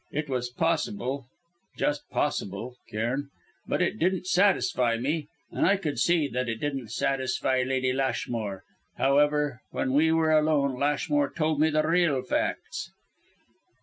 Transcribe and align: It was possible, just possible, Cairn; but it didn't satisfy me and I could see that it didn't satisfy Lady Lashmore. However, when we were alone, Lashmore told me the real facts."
It 0.11 0.29
was 0.29 0.49
possible, 0.49 1.27
just 1.77 2.09
possible, 2.09 2.75
Cairn; 2.89 3.29
but 3.67 3.83
it 3.83 3.99
didn't 3.99 4.25
satisfy 4.25 4.97
me 4.97 5.27
and 5.51 5.63
I 5.63 5.77
could 5.77 5.99
see 5.99 6.27
that 6.29 6.49
it 6.49 6.55
didn't 6.55 6.87
satisfy 6.89 7.61
Lady 7.61 7.93
Lashmore. 7.93 8.63
However, 8.97 9.61
when 9.69 9.93
we 9.93 10.11
were 10.11 10.31
alone, 10.31 10.79
Lashmore 10.79 11.29
told 11.31 11.59
me 11.59 11.69
the 11.69 11.83
real 11.87 12.23
facts." 12.23 12.89